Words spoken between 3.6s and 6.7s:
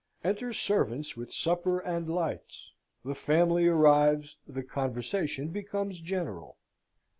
arrives; the conversation becomes general.